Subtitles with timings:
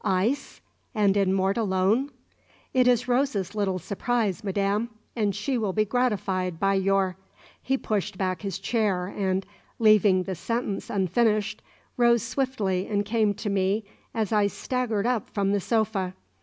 [0.03, 0.61] Ice?
[0.95, 2.09] And in Mortallone?"
[2.73, 7.17] "It is Rosa's little surprise, madame, and she will be gratified by your"
[7.61, 9.45] He pushed back his chair and,
[9.77, 11.61] leaving the sentence unfinished,
[11.97, 16.15] rose swiftly and came to me as I staggered up from the sofa.